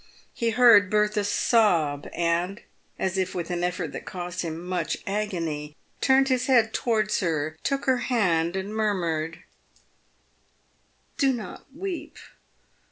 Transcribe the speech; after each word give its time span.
He 0.33 0.49
heard 0.49 0.89
Bertha 0.89 1.23
sob, 1.23 2.07
and, 2.11 2.63
as 2.97 3.19
if 3.19 3.35
with 3.35 3.51
an 3.51 3.63
effort 3.63 3.91
that 3.91 4.03
cost 4.03 4.41
him 4.41 4.59
much 4.65 4.97
agony, 5.05 5.75
turned 6.01 6.27
his 6.27 6.47
head 6.47 6.73
towards 6.73 7.19
her, 7.19 7.55
took 7.61 7.85
her 7.85 7.97
hand, 7.97 8.55
and 8.55 8.75
murmured, 8.75 9.43
"Do 11.19 11.31
not 11.31 11.67
weep 11.75 12.17